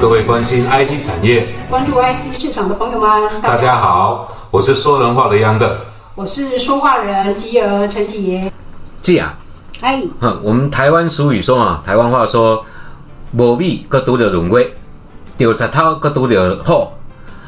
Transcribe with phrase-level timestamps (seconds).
[0.00, 5.80] 各位关心 IT 产业、关注 IC 市场的朋友们，大家好，我是说人话的央的，
[6.14, 8.52] 我是说话人吉儿陈杰。
[9.00, 9.34] 这样，
[9.80, 12.62] 哎，哼，我们台湾俗语说啊，台湾话说，
[13.32, 14.70] 无米搁拄着润月，
[15.38, 16.88] 丢石头搁拄着虎，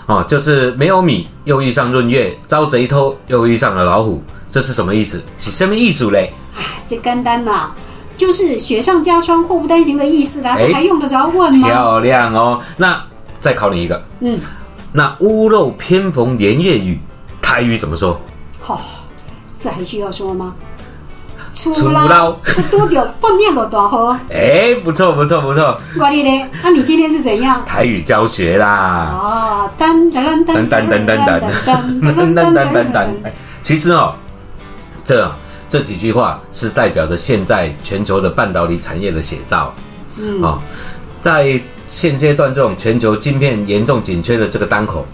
[0.07, 5.23] 哦，就是没有米又遇上闰月，遭贼偷又遇上了老虎，这是什么意思？
[5.37, 6.33] 是什么意思嘞？
[6.57, 7.75] 哎，这简单啦，
[8.19, 11.67] 就是雪上加霜、祸不单行的意思啦，哎这还用得着问吗？
[11.69, 12.61] 漂亮哦。
[12.77, 13.01] 那
[13.41, 14.39] 再考你一个，嗯，
[14.93, 16.99] 那屋漏偏逢连夜雨，
[17.41, 18.21] 台语怎么说？
[18.61, 18.81] 好、
[19.59, 20.55] 这还需要说吗？
[21.55, 22.33] 出出捞捞，
[22.71, 24.17] 多丢半面不大好。
[24.31, 27.63] 哎，不错不错不错，我的嘞，那你今天是怎样？
[27.67, 29.11] 台语教学啦。
[29.13, 33.07] 哦，噔噔噔噔噔噔噔噔噔噔噔噔噔 噔。
[33.63, 34.15] 其实哦，
[35.05, 35.29] 这
[35.69, 39.75] 这几句话是代表着现在全球的半导体产业的写照。
[40.21, 40.59] 嗯哦，
[41.23, 45.07] 在现阶段这种全球晶片严重紧缺的这个当口，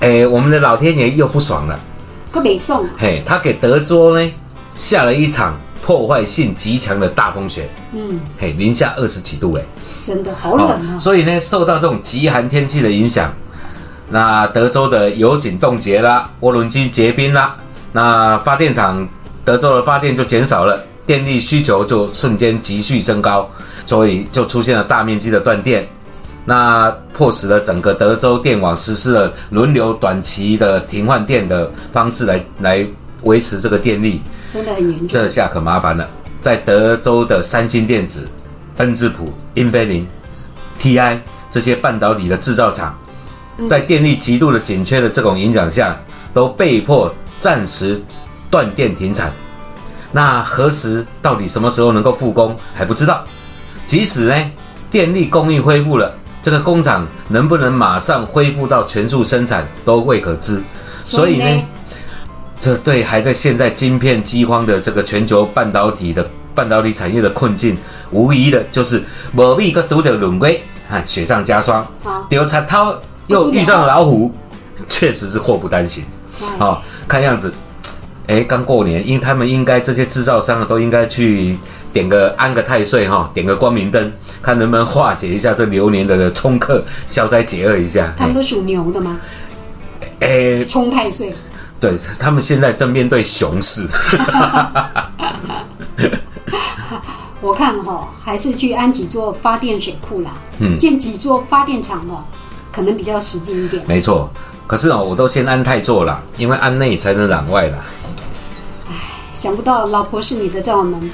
[0.00, 1.78] 哎，我们的老天爷又不爽了，
[2.32, 4.32] 个北宋，嘿，他给德州呢
[4.74, 9.62] 下了一场破坏性极强的大风雪，嗯，嘿，零下二十几度哎。
[10.02, 10.98] 真的好冷啊。
[10.98, 13.32] 所以呢，受到这种极寒天气的影响，
[14.08, 17.56] 那德州的油井冻结啦，涡轮机结冰啦，
[17.92, 19.06] 那发电厂
[19.46, 23.48] 德州的发电就减少了，电力需求就瞬间急剧增高，
[23.86, 25.86] 所以就出现了大面积的断电。
[26.44, 32.84] 那迫使了整个德州电网实施了轮流短期的停换电的方式来来
[33.22, 35.06] 维持这个电力，真的很严重。
[35.06, 36.08] 这下可麻烦了，
[36.40, 38.28] 在德州的三星电子、
[38.78, 40.04] 恩智浦、英飞凌、
[40.80, 41.18] TI
[41.52, 42.98] 这些半导体的制造厂，
[43.68, 45.96] 在电力极度的紧缺的这种影响下，
[46.34, 48.00] 都被迫暂时
[48.56, 49.30] 断电停产。
[50.12, 53.22] 那何时到底什么时候能够复工还不知道。
[53.86, 54.50] 即使呢
[54.90, 56.10] 电力供应恢复了，
[56.42, 60.62] 这个工厂能不能马上恢复到全速生产都未可知。
[61.04, 61.62] 所以呢，
[62.58, 67.76] 这对还在现在晶片饥荒的这个全球半导体的半导体产业的困境，
[68.10, 74.32] 无疑的就是某一个独的轮回啊，雪上加霜好，丢插涛又遇上了老虎，
[74.88, 76.02] 确实是祸不单行。
[76.58, 77.52] 好哦，看样子，
[78.26, 81.56] 哎，刚过年，因他们应该这些制造商啊，都应该去
[81.92, 88.12] 点个安个太岁哈、点个光明灯，看能不能化解一下这流年的冲克，消灾解厄一下。
[88.16, 89.18] 他们都属牛的吗？
[90.20, 91.32] 哎，冲太岁。
[91.78, 93.86] 对他们现在正面对熊市。
[97.42, 102.24] 我看哈、还是去安几座发电水库啦，嗯建几座发电厂哦，
[102.72, 103.84] 可能比较实际一点。
[103.86, 104.28] 没错，
[104.66, 107.78] 可是哦，我都先安太座了，因为安内才能攘外啦。
[109.36, 111.10] 想不到老婆是你的罩门。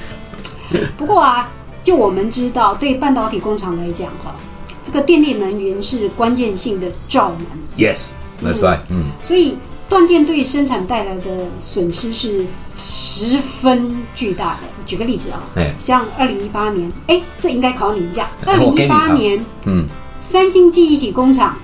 [0.97, 1.51] 不过啊，
[1.83, 4.33] 就我们知道，对半导体工厂来讲哈、
[4.81, 7.39] 这个电力能源是关键性的罩门
[7.77, 8.79] ，Yes，that's right。
[8.89, 9.57] 嗯，所以
[9.89, 12.45] 断电对生产带来的损失是
[12.77, 14.61] 十分巨大的。
[14.79, 18.29] 我举个例子啊，哎，像二零一八年，哎，这应该考你一下。
[18.47, 19.85] 二零一八年，嗯，
[20.21, 21.57] 三星记忆体工厂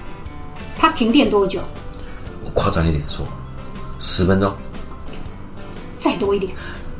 [0.77, 1.61] 它停电多久？
[2.43, 3.25] 我夸张一点说，
[3.99, 4.53] 十分钟、
[5.99, 6.51] 再多一点，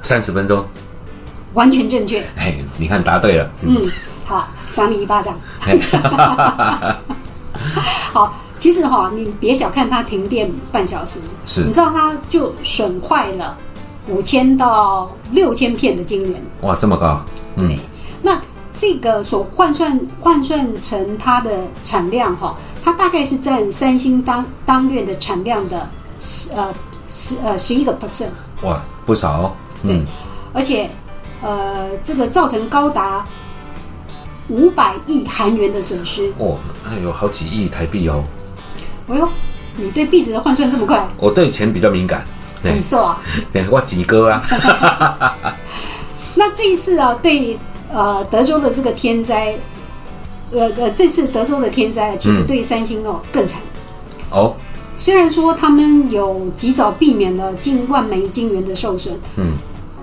[0.04, 0.64] 三十分钟，
[1.54, 2.20] 完全正确。
[2.36, 3.50] 哎，你看答对了。
[3.64, 3.82] 嗯，
[4.26, 5.40] 好，赏你一巴掌。
[8.12, 11.64] 好，其实哈、你别小看它停电半小时，是。
[11.64, 13.58] 你知道它就损坏了
[14.08, 16.44] 五千到六千片的晶圆。
[16.62, 17.24] 哇，这么高，
[17.56, 17.78] 嗯，
[18.22, 18.38] 那
[18.76, 26.74] 这个所换算换算成它的产量哈、它大概是占三星当当月的产量的十呃
[27.08, 28.30] 十呃十一个 percent，
[28.62, 29.54] 哇，不少哦。
[29.84, 30.06] 嗯，
[30.54, 30.90] 而且
[31.42, 33.26] 呃这个造成高达
[34.50, 36.32] 五百亿韩元的损失。
[36.38, 38.24] 哦，那有好几亿台币哦。
[39.08, 39.28] 哎呦，
[39.76, 42.26] 你对币值的换算这么快，我对钱比较敏感，
[42.62, 43.22] 对几瘦啊？
[43.52, 44.44] 对，我几哥啊。
[46.36, 47.58] 那这一次啊，对
[47.92, 49.56] 呃德州的这个天灾，
[50.52, 53.62] 呃呃，这次德州的天灾其实嗯对三星哦更惨。
[54.30, 54.56] 哦，
[55.00, 59.54] 虽然说他们有及早避免了近万枚晶圆的受损，嗯，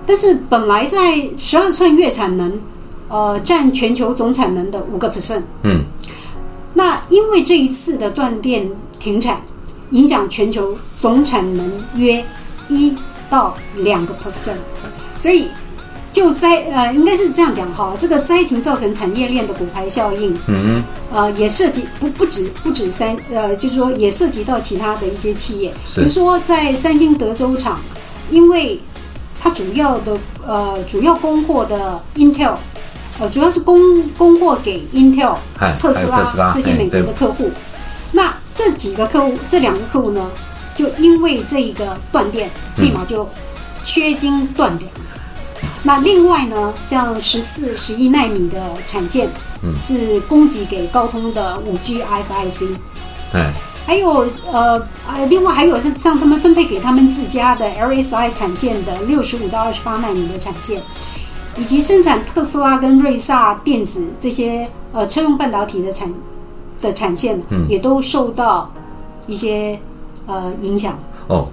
[0.07, 2.59] 但是本来在十二寸月产能，
[3.07, 5.43] 呃，占全球总产能的五个 percent。
[5.61, 5.83] 嗯，
[6.73, 8.67] 那因为这一次的断电
[8.97, 9.39] 停产，
[9.91, 12.25] 影响全球总产能约
[12.67, 12.95] 一
[13.29, 14.57] 到两个 percent，
[15.15, 15.47] 所以
[16.17, 20.83] 就灾呃，应该是这样讲哈，这个灾情造成产业链的骨牌效应，嗯。
[21.13, 27.79] 呃，也涉及不不止不止三呃，就是说也涉及到其他的一些企业，比如说在三星德州厂，
[28.31, 28.79] 因为
[29.39, 32.55] 它主要的呃主要供货的 Intel
[33.19, 37.51] 呃，主要是供供货给 Intel 哎、特斯拉这些美国的客户。
[38.13, 40.27] 那这几个客户，这两个客户呢，
[40.75, 42.85] 就因为这一个断电，嗯。
[42.85, 43.29] 立马就
[43.83, 44.89] 缺晶断粮。
[45.83, 49.29] 那另外呢，像十四、十一纳米的产线，
[49.63, 49.73] 嗯。
[49.81, 52.69] 是供给给高通的五 G FIC，
[53.33, 53.53] 哎，
[53.85, 60.81] 还有呃呃，另外还有像像他们分配给他们自家的 LSI 产线的六十五到二十八纳米的产线，
[61.57, 66.11] 以及生产特斯拉跟瑞萨电子这些呃车用半导体的产
[66.81, 67.65] 的产线，嗯。
[67.69, 68.71] 也都受到
[69.25, 69.79] 一些
[70.25, 70.97] 呃影响。
[71.27, 71.47] 哦，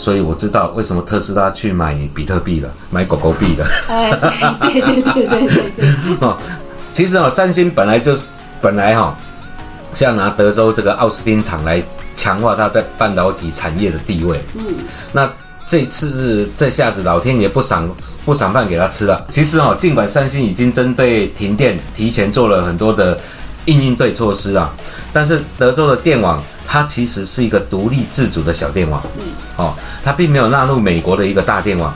[0.00, 3.66] 所以我知道为什么特斯拉去买比特币了，买狗狗币了。
[3.86, 4.10] 哎，
[4.62, 5.88] 对对对对对对对，
[6.26, 6.36] 哦，
[6.92, 8.30] 其实哦，三星本来就是
[8.62, 9.14] 本来哈、
[9.94, 11.82] 是要拿德州这个奥斯汀厂来
[12.16, 14.40] 强化它在半导体产业的地位。
[14.54, 14.64] 嗯，
[15.12, 15.30] 那
[15.68, 17.88] 这次是这下子老天爷不赏
[18.24, 19.24] 不赏饭给他吃了。
[19.28, 23.16] 其实哦，尽管三星已经针对停电提前做了很多的
[23.66, 24.72] 应应对措施啊，
[25.12, 29.00] 但是德州的电网它其实是一个独立自主的小电网。
[29.18, 29.22] 嗯，
[29.60, 31.92] 哦，它并没有纳入美国的一个大电网。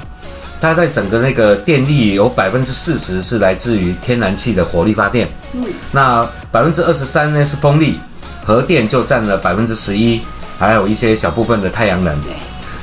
[0.61, 7.99] 它在整个那个电力有百分之四十是来自于天然气的火力发电，嗯，那百分之二十三呢是风力，
[8.45, 10.21] 核电就占了百分之十一，
[10.59, 12.15] 还有一些小部分的太阳能。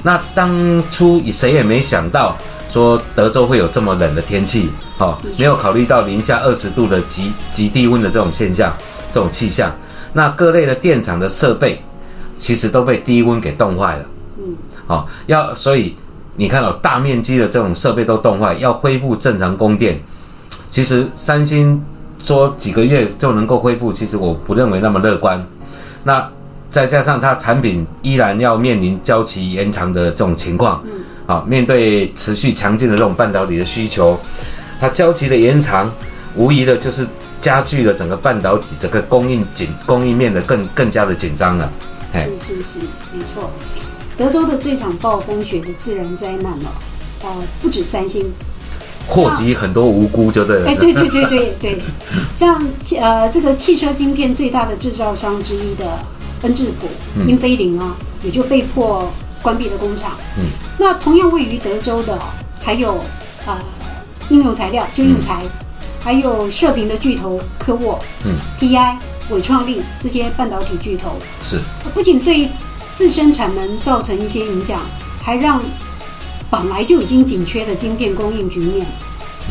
[0.04, 2.36] 那当初谁也没想到
[2.72, 4.70] 说德州会有这么冷的天气，
[5.00, 8.72] 哦，没有考虑到零下二十度的极极低温的这种现象，
[9.12, 9.72] 这种气象。
[10.14, 11.82] 那各类的电厂的设备
[12.38, 14.06] 其实都被低温给冻坏了。
[14.92, 15.96] 嗯，哦，要所以
[16.36, 20.00] 你看到、大面积的这种设备都冻坏，要恢复正常供电，
[20.70, 21.82] 其实三星
[22.24, 25.44] 说几个月就能够恢复，其实我不认为那么乐观。
[26.04, 26.30] 那
[26.70, 30.92] 再加上它产品依然要面临交期延长的这种情况，嗯，
[31.28, 34.20] 啊，面对持续强劲的这种半导体的需求，
[34.80, 35.92] 它交期的延长，
[36.36, 37.06] 无疑的就是
[37.42, 41.70] 加剧了整个半导体整个供应紧供应面的更更加的紧张了。
[42.14, 42.80] 哎是是是，
[43.14, 43.50] 没错。
[44.18, 46.72] 德州的这场暴风雪的自然灾难了，
[47.24, 47.30] 呃，
[47.62, 48.32] 不止三星，
[49.08, 50.68] 祸及很多无辜，就对了。
[50.68, 51.80] 哎，对对对对对，
[52.36, 56.00] 像汽呃这个汽车晶片最大的制造商之一的
[56.44, 57.28] 恩智浦、嗯。
[57.28, 59.12] 英飞凌啊，也就被迫
[59.42, 60.12] 关闭了工厂。
[60.38, 60.46] 嗯，
[60.78, 62.20] 那同样位于德州的
[62.60, 63.00] 还有
[63.46, 63.58] 呃
[64.30, 65.42] 应用材料，就应材，
[66.00, 68.34] 还有射频的巨头科沃、嗯。
[68.60, 68.96] PI、
[69.32, 71.60] 伟创力这些半导体巨头，是，
[71.94, 72.48] 不仅对
[72.92, 74.80] 自身产能造成一些影响，
[75.22, 75.62] 还让
[76.50, 78.86] 本来就已经紧缺的晶片供应局面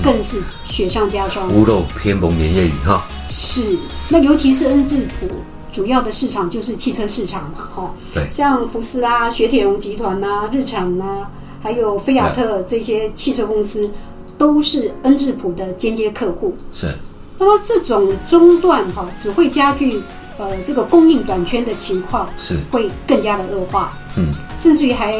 [0.02, 1.48] 更是雪上加霜。
[1.50, 3.02] 屋漏偏逢连夜雨哈。
[3.28, 3.78] 是，
[4.08, 5.28] 那尤其是恩智浦
[5.72, 11.28] 主要的市场就是汽车市场嘛，哈、对像福斯啊、雪铁龙集团呐、日产呐、
[11.62, 13.90] 还有菲亚特这些汽车公司，
[14.36, 16.56] 都是恩智浦的间接客户。
[16.72, 16.92] 是，
[17.38, 20.02] 那么这种中断哈、只会加剧
[20.40, 23.92] 呃这个供应短缺的情况，是，会更加的恶化。
[24.16, 25.14] 嗯，甚至于还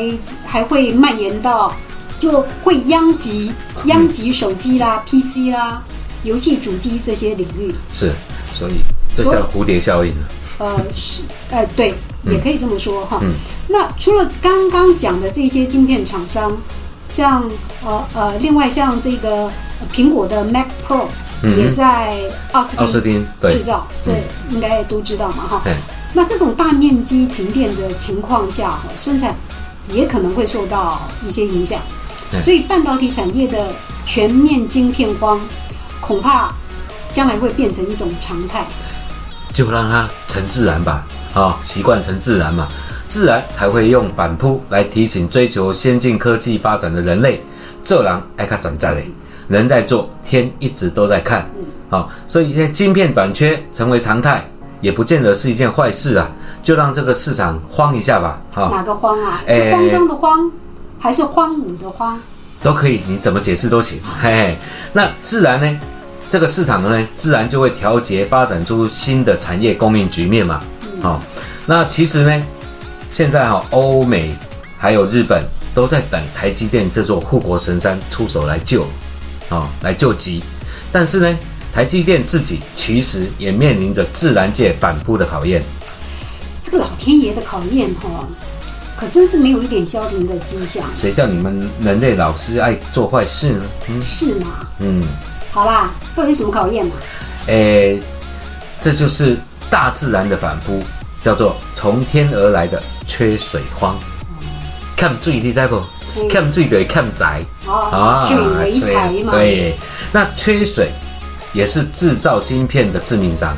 [0.47, 1.73] 还会蔓延到，
[2.19, 3.53] 就会殃及
[3.85, 5.83] 殃及手机啦、PC 啦、
[6.25, 7.73] 游戏主机这些领域。
[7.93, 8.13] 是，
[8.55, 8.81] 所以
[9.15, 10.13] 这叫蝴蝶效应。
[10.59, 11.95] 呃，是，呃，对，
[12.25, 13.21] 也可以这么说哈。
[13.23, 13.31] 嗯
[13.73, 16.51] 那除了刚刚讲的这些晶片厂商，
[17.09, 17.49] 像
[17.85, 21.07] 呃呃，另外像这个呃苹果的 Mac Pro
[21.43, 22.19] 也在
[22.53, 24.13] 奥斯奥斯汀对制，造，这
[24.51, 25.61] 应该都知道嘛哈。
[25.65, 25.75] 对，
[26.13, 29.35] 那这种大面积停电的情况下，哈生产
[29.91, 31.81] 也可能会受到一些影响
[32.31, 32.43] 对。
[32.43, 33.73] 所以半导体产业的
[34.05, 35.41] 全面晶片荒，
[36.01, 36.53] 恐怕
[37.13, 38.65] 将来会变成一种常态。
[39.53, 41.05] 就让它成自然吧，
[41.35, 42.69] 啊、习惯成自然嘛，
[43.09, 47.43] 自然才会用反扑来提醒追求先进科技发展的人类，
[47.83, 49.11] 这狼爱看长在嘞，
[49.51, 51.51] 人在做，天一直都在看，
[51.91, 54.49] 好、所以现在晶片短缺成为常态，
[54.81, 56.31] 也不见得是一件坏事啊，
[56.63, 59.43] 就让这个市场慌一下吧，啊、哪个慌啊？
[59.49, 60.53] 哎是慌张的慌，
[61.01, 62.17] 还是荒芜的荒？
[62.63, 63.99] 都可以，你怎么解释都行。
[64.23, 64.57] 嘿嘿，
[64.93, 65.81] 那自然呢，
[66.29, 70.61] 这个市场呢，自然就会调节发展出新的产业供应局面嘛。
[71.03, 71.21] 好、
[71.67, 72.47] 那其实呢，
[73.11, 74.33] 现在哈、欧美
[74.79, 75.43] 还有日本
[75.75, 78.87] 都在等台积电这座护国神山出手来救，
[79.51, 80.43] 哦，来救急。
[80.91, 81.39] 但是呢，
[81.73, 85.63] 台积电自己其实也面临着自然界反扑的考验。
[86.63, 88.27] 这个老天爷的考验哈，
[88.97, 90.85] 可真是没有一点消停的迹象。
[90.95, 93.65] 谁叫你们人类老是爱做坏事呢？
[93.89, 94.47] 嗯是吗？
[94.79, 95.03] 嗯。
[95.53, 96.93] 好啦，到底什么考验嘛？
[97.47, 98.01] 诶，
[98.81, 99.37] 这就是
[99.69, 100.83] 大自然的反扑，
[101.23, 103.99] 叫做从天而来的缺水荒。
[104.97, 105.83] 看注意力在不？
[106.17, 109.33] 嗯看水等于看宅啊，水为财嘛。
[109.33, 109.75] 对，
[110.13, 110.89] 那缺水，
[111.53, 113.57] 也是制造晶片的致命伤。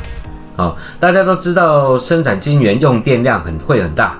[0.55, 4.17] 哦，大家都知道生产晶圆用电量很会很大，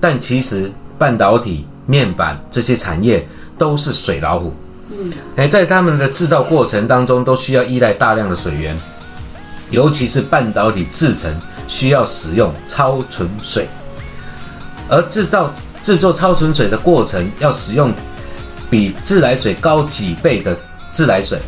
[0.00, 3.26] 但其实半导体、面板这些产业
[3.56, 4.52] 都是水老虎。
[4.90, 8.76] 嗯，哎，在他们的制造过程当中，都需要依赖大量的水源，
[9.70, 11.32] 尤其是半导体制成
[11.68, 13.68] 需要使用超纯水，
[14.88, 15.52] 而制造
[15.86, 17.92] 制作超纯水的过程要使用
[18.68, 20.56] 比自来水高几倍的
[20.90, 21.38] 自来水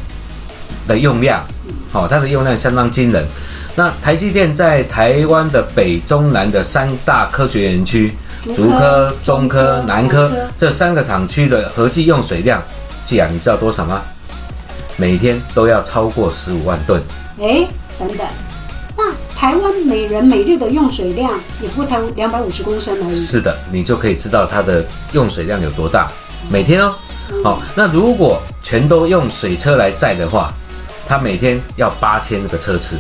[0.87, 1.45] 的用量，
[1.91, 3.27] 好、它的用量相当惊人。
[3.75, 8.15] 那台积电在台湾的北中南的三大科学园区，
[8.55, 12.63] 竹科、中科、南科这三个厂区的合计用水量，
[13.05, 14.01] 季雅你知道多少吗？
[14.97, 17.03] 每天都要超过十五万吨。
[17.41, 17.67] 哎，
[17.99, 18.48] 等等，那
[19.39, 21.31] 台湾每人每日的用水量
[21.63, 23.17] 也不才两百五十公升而已。
[23.17, 26.09] 是的，你就可以知道它的用水量有多大，
[26.51, 26.93] 每天哦。
[27.45, 30.53] 好、那如果全都用水车来载的话，
[31.07, 32.97] 它每天要八千个车次。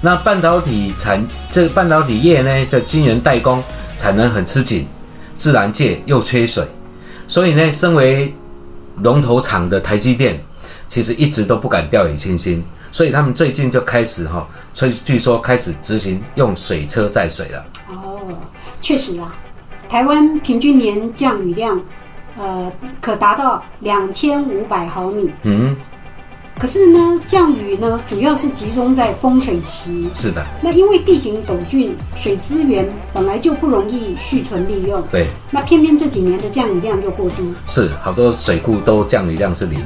[0.00, 3.60] 那半导体产这个半导体业呢的晶圆代工
[3.98, 4.86] 产能很吃紧，
[5.36, 6.64] 自然界又缺水，
[7.26, 8.32] 所以呢，身为
[9.02, 10.40] 龙头厂的台积电，
[10.86, 12.64] 其实一直都不敢掉以轻心，
[12.98, 17.64] 所以他们最近就开始哈，所以据说开始执行用水车载水了。
[17.90, 18.18] 哦，
[18.80, 19.32] 确实啊，
[19.88, 21.80] 台湾平均年降雨量，
[22.36, 25.30] 呃，可达到两千五百毫米。
[25.44, 25.76] 嗯，
[26.58, 30.10] 可是呢，降雨呢，主要是集中在丰水期。
[30.12, 37.54] 是的，那因为地形陡峻，水资源本来就不容易蓄存利用，对，那偏偏这几年的降雨量又过低。
[37.64, 39.80] 是好多水库都降雨量是零。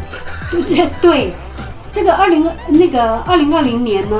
[0.50, 1.32] 对对，
[1.92, 4.16] 这个二零那个二零二零年呢，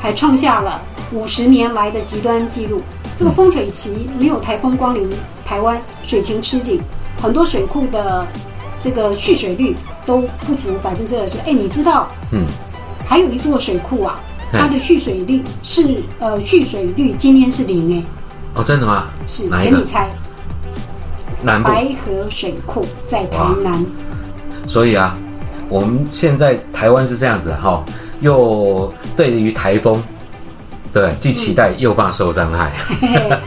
[0.00, 0.80] 还创下了
[1.12, 2.80] 五十年来的极端记录。
[3.16, 5.10] 这个丰水期没有台风光临
[5.44, 6.80] 台湾，水情吃紧，
[7.20, 8.24] 很多水库的
[8.80, 9.74] 这个蓄水率
[10.06, 11.38] 都不足百分之二十。
[11.40, 12.46] 哎，你知道嗯，
[13.04, 14.20] 还有一座水库啊，
[14.52, 18.04] 嗯它的蓄水率是呃蓄水率今天是零哎，
[18.54, 19.08] 哦，真的吗？
[19.26, 19.48] 是？
[19.50, 20.08] 给你猜，
[21.42, 21.60] 南。
[21.60, 23.84] 白河水库在台南。
[24.68, 25.18] 所以啊，
[25.68, 27.84] 我们现在台湾是这样子哈，
[28.20, 30.02] 又对于台风，
[30.92, 32.72] 对，既期待又怕受伤害。
[33.00, 33.38] 嘿嘿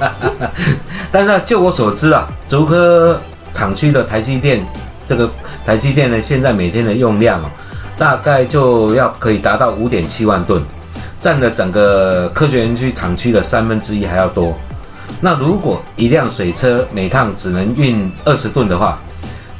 [1.11, 3.19] 但是、啊、就我所知啊，竹科
[3.51, 4.65] 厂区的台积电，
[5.05, 5.29] 这个
[5.65, 7.51] 台积电呢，现在每天的用量啊，
[7.97, 10.63] 大概就要可以达到五点七万吨，
[11.19, 14.55] 占了整个科学园区厂区的三分之一还要多。
[15.19, 18.99] 那如果一辆水车每趟只能运二十吨的话，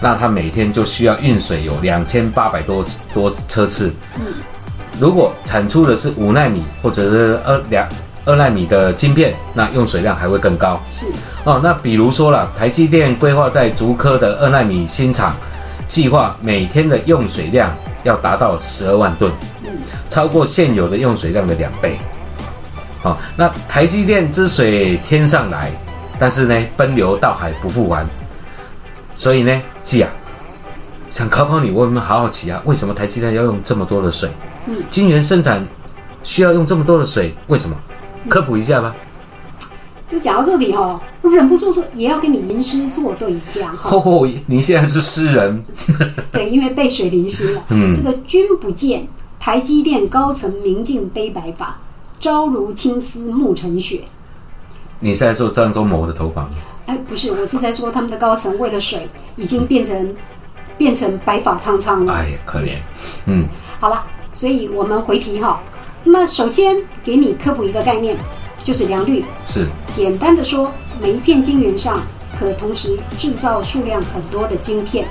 [0.02, 3.94] 那它每天就需要运水有两千八百多多车次。
[5.00, 7.88] 如果产出的是五纳米或者是二两
[8.26, 10.82] 二纳米的晶片，那用水量还会更高。
[10.92, 11.06] 是
[11.44, 15.36] 哦，那比如说了，台积电规划在竹科的二纳米新厂，
[15.88, 19.32] 计划每天的用水量要达到十二万吨，
[20.10, 21.98] 超过现有的用水量的两倍。
[23.02, 25.72] 好、那台积电之水天上来，
[26.20, 28.06] 但是呢，奔流到海不复还，
[29.16, 30.10] 所以呢，季啊，
[31.10, 32.62] 想考考你，我有没有好好奇啊？
[32.66, 34.30] 为什么台积电要用这么多的水？
[34.68, 35.68] 嗯，晶圆生产
[36.24, 37.76] 需要用这么多的水，为什么？
[38.30, 38.96] 科普一下吧。
[40.08, 45.64] 这讲到这里哈、哦，我忍不住的也要跟你吟诗作对一下哈、 哦，你现在是诗人，
[46.32, 47.64] 对，因为被水淋湿了。
[47.70, 49.08] 嗯这个君不见，
[49.40, 51.80] 台积电高层明镜悲白发，
[52.20, 54.02] 朝如青丝暮成雪。
[55.00, 56.50] 你是在做张忠谋的头发吗？
[56.92, 59.08] 哎，不是，我是在说他们的高层为了水，
[59.38, 60.14] 已经变成
[60.78, 62.12] 变成白发苍苍了。
[62.12, 62.74] 哎呀，可怜。
[63.28, 63.46] 嗯，
[63.80, 65.64] 好了，所以我们回题哈。
[66.04, 68.18] 那么首先给你科普一个概念，
[68.62, 69.24] 就是良率。
[69.46, 70.70] 是简单的说，
[71.02, 71.98] 每一片晶圆上
[72.38, 75.08] 可同时制造数量很多的晶片，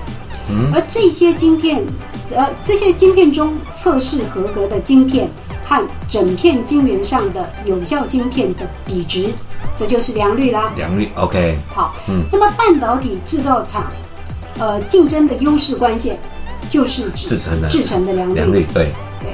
[0.50, 1.82] 嗯而这些晶片，
[2.36, 5.30] 呃，这些晶片中测试合格的晶片
[5.64, 9.30] 和整片晶圆上的有效晶片的比值，
[9.80, 10.70] 这就是良率啦。
[10.76, 11.58] 良率 OK。
[11.74, 13.90] 好，嗯那么半导体制造厂，
[14.58, 16.18] 呃，竞争的优势关键
[16.68, 18.34] 就是指制成的制成的良率。
[18.34, 19.30] 良率对对。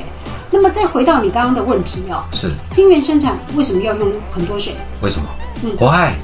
[0.53, 4.73] 那么再回到你刚刚的问题哦，是晶圆生产为什么要用很多水？
[5.03, 5.26] 为什么
[5.65, 5.76] 嗯？
[5.76, 6.15] 火害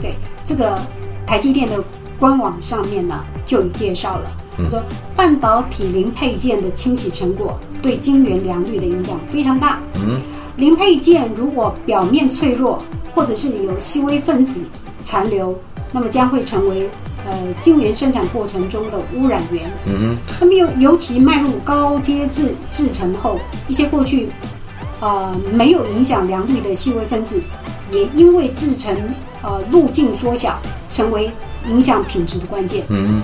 [0.00, 0.78] 对，这个
[1.26, 1.74] 台积电的
[2.18, 4.82] 官网上面呢就有介绍了，嗯说
[5.14, 9.78] 半导体零配件的清洗成果对晶圆良率的影响非常大。
[9.96, 10.18] 嗯，
[10.56, 12.82] 零配件如果表面脆弱，
[13.14, 14.60] 或者是你有细微分子
[15.02, 15.58] 残留，
[15.92, 16.88] 那么将会成为
[17.26, 19.70] 呃晶圆生产过程中的污染源。
[19.86, 23.38] 嗯哼那么尤尤其迈入高阶制制成后，
[23.68, 24.28] 一些过去
[25.00, 27.42] 呃没有影响良率的细微分子，
[27.90, 28.94] 也因为制成
[29.42, 31.30] 呃路径缩小，成为
[31.68, 32.84] 影响品质的关键。
[32.88, 33.22] 嗯，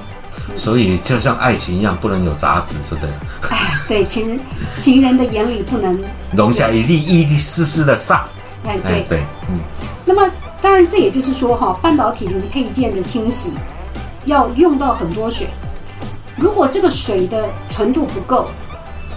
[0.56, 3.10] 所以就像爱情一样，不能有杂质，对不对？
[3.50, 4.40] 哎 对情人
[4.78, 5.98] 情人的眼里不能
[6.32, 8.26] 容下一粒一粒丝丝的沙。
[8.68, 9.22] 哎对。
[9.48, 9.58] 嗯，
[10.04, 10.30] 那么
[10.60, 13.52] 当然这也就是说哈，半导体零配件的清洗
[14.24, 15.46] 要用到很多水，
[16.36, 18.48] 如果这个水的纯度不够，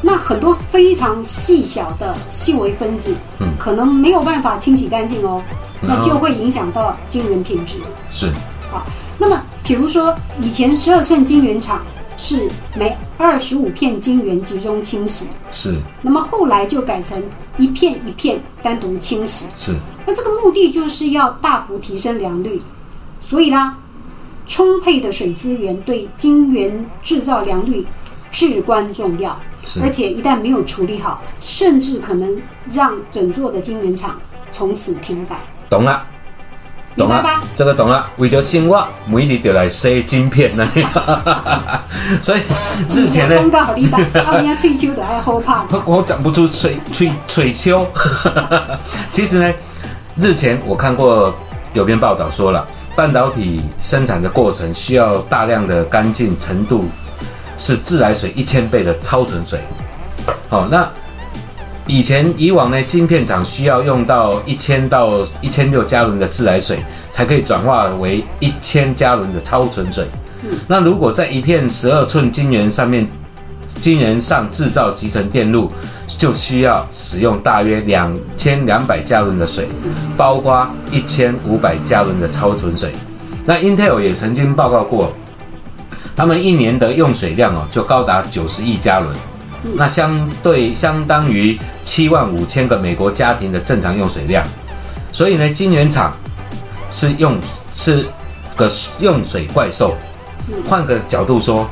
[0.01, 3.47] 那很多非常细小的细微分子，嗯。
[3.59, 5.41] 可能没有办法清洗干净哦，
[5.81, 7.75] 那哦就会影响到晶圆品质。
[8.09, 8.31] 是，
[8.71, 8.85] 好，
[9.17, 11.81] 那么比如说以前十二寸晶圆厂
[12.19, 17.23] 是每二十五片晶圆集中清洗，是，那么后来就改成
[17.57, 19.45] 一片一片单独清洗。
[19.55, 19.73] 是，
[20.05, 22.61] 那这个目的就是要大幅提升良率，
[23.21, 23.77] 所以啦，
[24.45, 27.87] 充沛的水资源对晶圆制造良率
[28.29, 29.39] 至关重要。
[29.65, 32.41] 是而且一旦没有处理好，甚至可能
[32.73, 34.19] 让整座的晶圆厂
[34.51, 35.37] 从此停摆。
[35.69, 36.05] 懂了。
[36.97, 37.23] 懂了
[37.55, 38.05] 这个懂了。
[38.17, 40.67] 为了生活，每日就来洗晶片呢。
[42.21, 42.41] 所以
[42.89, 45.63] 日前呢，公告好你吧，啊，人家退休的爱好怕。
[45.69, 47.87] 我 我讲不出吹吹吹秋。
[49.11, 49.53] 其实呢，
[50.17, 51.33] 日前我看过
[51.73, 56.85] 有篇报道说了，半导体生产的过程需要大量的干净程度
[57.57, 59.59] 是自来水一千倍的超纯水。
[60.49, 60.89] 好，那
[61.89, 66.77] 以前以往呢，晶片厂需要用到一千到一千六加仑的自来水，
[67.09, 70.05] 才可以转化为一千加仑的超纯水。
[70.67, 73.07] 那如果在一片十二寸晶圆上面，
[73.81, 75.71] 晶圆上制造集成电路，
[76.07, 79.67] 就需要使用大约两千两百加仑的水，
[80.15, 82.91] 包括一千五百加仑的超纯水。
[83.45, 85.11] 那 Intel 也曾经报告过，
[86.15, 89.11] 他们一年的用水量哦，就高达九十亿加仑。
[89.75, 94.45] 那相对相当于七万五千个美国家庭的正常用水量，
[95.11, 96.15] 所以呢，晶圆厂
[96.89, 97.37] 是用
[97.73, 98.07] 是
[98.55, 99.95] 个用水怪兽。
[100.65, 101.69] 换个角度说，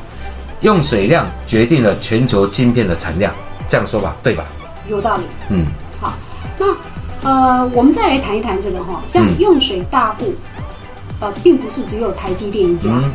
[0.60, 3.32] 用水量决定了全球晶片的产量，
[3.68, 4.44] 这样说吧，对吧？
[4.86, 5.22] 有道理。
[5.48, 5.66] 嗯，
[6.00, 6.14] 好，
[6.58, 6.66] 那
[7.22, 10.32] 呃，我们再来谈一谈这个哈，像嗯用水大户，
[11.18, 12.90] 呃，并不是只有台积电一家。
[12.92, 13.10] 嗯，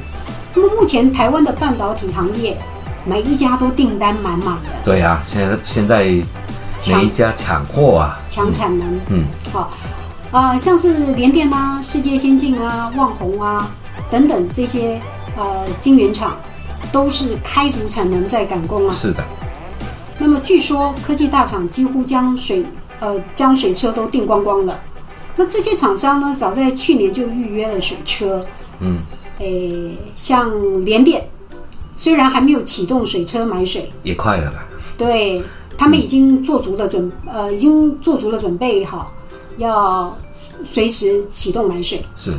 [0.53, 2.57] 那么目前台湾的半导体行业，
[3.05, 8.99] 每一家都订单满满的，对啊，现在现在每一家抢货啊，抢产能。
[9.09, 9.71] 嗯，好，
[10.31, 13.69] 啊、像是联电啊、世界先进啊、旺宏啊
[14.09, 15.01] 等等这些
[15.35, 16.37] 呃晶圆厂，
[16.91, 18.93] 都是开足产能在赶工啊。
[18.93, 19.23] 是的，
[20.17, 22.65] 那么据说科技大厂几乎将水
[22.99, 24.79] 呃将水车都订光光了。
[25.35, 28.45] 那这些厂商呢，早在去年就预约了水车。
[28.79, 29.01] 嗯，
[29.39, 30.51] 诶，像
[30.85, 31.27] 联电，
[31.95, 34.65] 虽然还没有启动水车买水，也快了啦，
[34.97, 35.41] 对
[35.77, 39.13] 他们已经做足了准呃已经做足了准备好，
[39.57, 40.17] 要
[40.63, 42.03] 随时启动买水。
[42.15, 42.33] 是，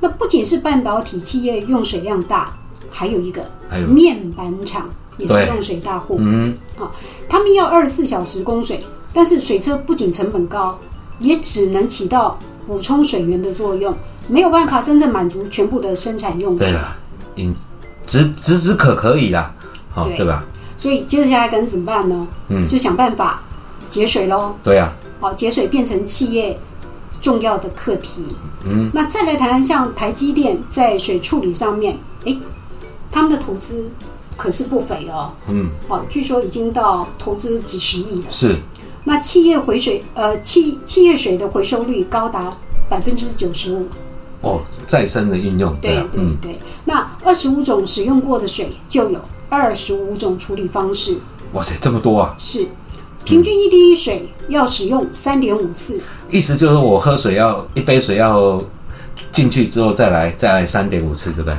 [0.00, 2.56] 那不仅是半导体企业用水量大，
[2.90, 6.16] 还有一个还有面板厂也是用水大户。
[6.18, 6.90] 嗯，啊，
[7.28, 10.78] 他们要二十四小时供水，但是水车不仅成本高，
[11.20, 13.94] 也只能起到补充水源的作用，
[14.28, 16.66] 没有办法真正满足全部的生产用水。
[16.66, 16.96] 对了，
[18.04, 19.54] 嗯，止止止渴可以啦，
[19.92, 20.44] 好、对对吧？
[20.76, 22.26] 所以接着下来该怎么办呢？
[22.48, 23.42] 嗯就想办法
[23.88, 24.54] 节水喽。
[24.62, 26.58] 对啊，好，节水变成企业
[27.20, 28.36] 重要的课题。
[28.66, 32.38] 嗯，那再来谈谈像台积电在水处理上面，诶，
[33.10, 33.90] 他们的投资
[34.36, 35.32] 可是不菲哦。
[35.48, 38.26] 嗯，哦，据说已经到投资几十亿了。
[38.28, 38.58] 是，
[39.04, 42.56] 那企业回水，呃，企企业水的回收率高达
[42.88, 43.86] 百分之九十五。
[44.44, 46.58] 哦，再生的应用，对对对。
[46.84, 51.18] 那二十五种使用过的水就有二十五种处理方式，
[51.52, 52.34] 哇塞，这么多啊！
[52.38, 52.66] 是
[53.24, 56.00] 平均一滴水要使用三点五次。
[56.28, 58.62] 意思就是我喝水要一杯水要
[59.32, 61.56] 进去之后再来再来三点五次，对不对？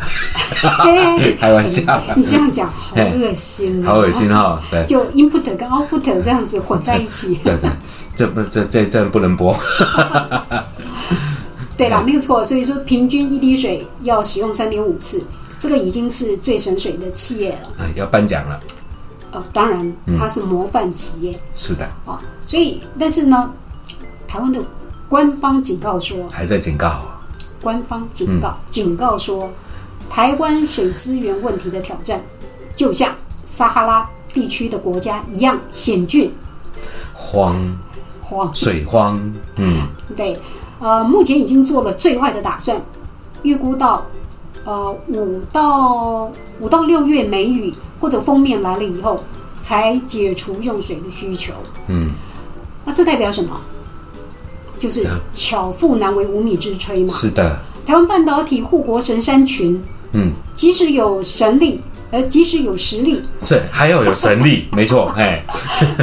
[0.62, 3.90] 嘿 开玩笑你这样讲好恶心啊！
[3.90, 7.40] 好恶心哈、对就 input 跟 output 这样子混在一起。
[7.44, 7.70] 对对，
[8.16, 9.56] 这不这这这不能播。
[11.78, 12.44] 对啦，没有错。
[12.44, 15.24] 所以说，平均一滴水要使用三点五次，
[15.60, 17.70] 这个已经是最省水的企业了。
[17.78, 18.60] 哎，要颁奖了，
[19.32, 20.18] 哦，当然嗯。
[20.18, 21.40] 它是模范企业。
[21.54, 23.52] 是的，啊、所以，但是呢，
[24.28, 24.62] 台湾的
[25.10, 27.02] 官方警告说，还在警告。
[27.62, 29.50] 官方警告、警告说，
[30.10, 32.22] 台湾水资源问题的挑战，
[32.76, 36.32] 就像撒哈拉地区的国家一样险峻。
[37.14, 37.56] 荒。
[38.22, 38.50] 荒。
[38.54, 39.20] 水荒，
[39.56, 40.40] 嗯，对，
[40.80, 42.82] 呃，目前已经做了最坏的打算，
[43.44, 44.06] 预估到
[44.64, 49.24] 呃五到五到六月梅雨或者封面来了以后，
[49.62, 51.54] 才解除用水的需求。
[51.88, 52.10] 嗯，
[52.84, 53.60] 那这代表什么？
[54.78, 57.14] 就是嗯巧妇难为无米之炊嘛。
[57.14, 61.80] 是的，台湾半导体护国神山群，嗯，即使有神力，
[62.12, 65.46] 呃，即使有实力，是还要有神力，没错，哎，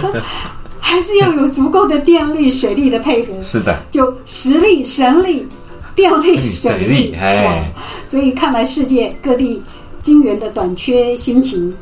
[0.85, 3.33] 还是要有足够的电力、水力的配合。
[3.40, 5.49] 是的，就实力、神力、
[5.95, 7.73] 电力、水水力力，哎
[8.07, 9.62] 所以看来世界各地
[10.03, 11.75] 晶圆的短缺心情，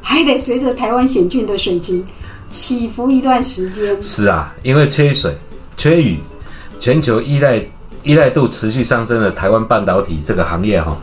[0.00, 2.06] 还得随着台湾险峻的水情
[2.48, 4.00] 起伏一段时间。
[4.00, 5.36] 是啊，因为缺水、
[5.76, 6.18] 缺雨，
[6.78, 7.60] 全球依赖
[8.02, 10.96] 依赖度持续上升的台湾半导体这个行业哈、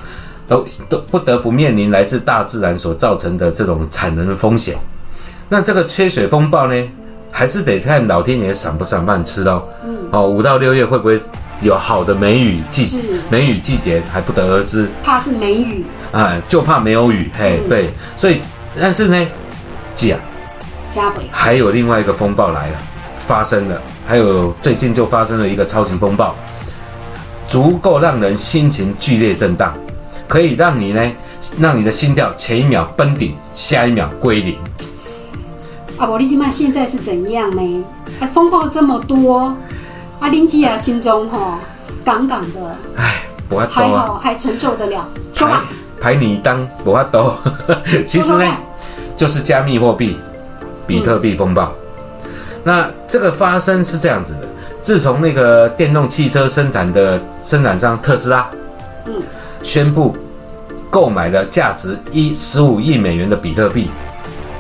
[0.48, 4.76] 都都不得不面临来自大自然所造成的这种产能风险。
[5.52, 6.90] 那这个缺水风暴呢，
[7.32, 9.68] 还是得看老天爷赏不赏饭吃喽。
[9.86, 11.20] 嗯，哦，五到六月会不会
[11.62, 13.20] 有好的梅雨季是？
[13.30, 14.90] 梅雨季节还不得而知。
[15.04, 18.42] 怕是梅雨，啊，就怕没有雨，嘿，嗯对，所以
[18.80, 19.28] 但是呢，
[19.96, 20.18] 讲
[20.90, 22.78] 加北还有另外一个风暴来了，
[23.28, 26.36] 发生了，还有最近就发生了一个超级风暴，
[27.48, 29.74] 足够让人心情剧烈震荡，
[30.28, 31.12] 可以让你呢，
[31.60, 34.58] 让你的心跳前一秒崩顶，下一秒归零。
[36.00, 36.08] 啊！
[36.10, 37.86] 我你今麦现在是怎样呢？
[38.22, 39.54] 啊，风暴这么多，
[40.18, 41.56] 啊，林基亚心中吼
[42.06, 45.06] 杠杠的，唉，不法还好还承受得了。
[45.34, 45.66] 说排吧，
[46.00, 47.38] 排你当不法多。
[48.08, 48.46] 其实呢
[49.18, 50.18] 就是加密货币、
[50.88, 51.70] 比特币风暴。
[52.64, 54.48] 那这个发生是这样子的：
[54.82, 58.50] 自从那个电动汽车生产的生产商特斯拉，
[59.06, 59.22] 嗯，
[59.62, 60.16] 宣布
[60.90, 63.90] 购买了价值一十五亿美元的比特币，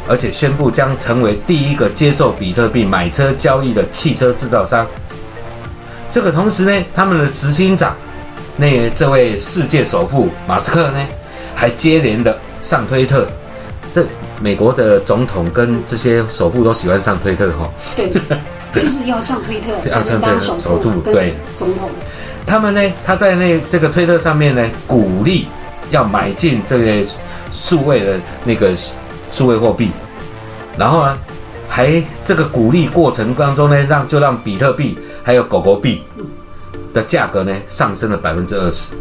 [0.09, 4.85] 而且宣布将成为第一个接受比特币买车交易的汽车制造商。
[6.09, 7.95] 这个同时呢，他们的执行长，
[8.57, 11.05] 那这位世界首富马斯克呢，
[11.53, 13.27] 还接连的上推特。
[13.91, 14.03] 这
[14.39, 18.09] 美国的总统跟这些首富都喜欢上推特哈、对，
[18.81, 21.89] 就是要上推特要上推特才能当首富对总统。
[22.45, 25.47] 他们呢，他在那这个推特上面呢，鼓励
[25.91, 27.07] 要买进这个
[27.51, 28.75] 数位的那个
[29.31, 29.89] 数位货币，
[30.77, 31.17] 然后呢，
[31.67, 36.03] 还这个鼓励过程当中呢，让就让比特币还有狗狗币
[36.93, 38.95] 的价格呢上升了百分之二十。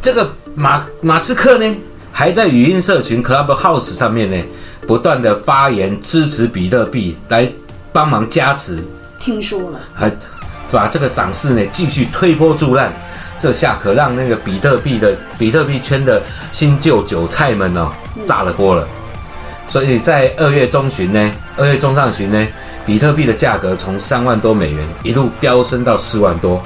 [0.00, 1.76] 这个马马斯克呢，
[2.12, 4.44] 还在语音社群 Clubhouse 上面呢，
[4.86, 7.50] 不断的发言支持比特币，来
[7.92, 8.78] 帮忙加持。
[9.18, 10.12] 听说了，还
[10.70, 12.92] 把这个涨势呢继续推波助澜，
[13.38, 17.90] 这下可让那个比特币的比特币圈的新旧韭菜们哦
[18.24, 18.86] 炸了锅了。
[19.66, 22.46] 所以在二月中旬呢，二月中上旬呢，
[22.84, 26.62] 比特币的价格从三万多美元一路飙升到四万多，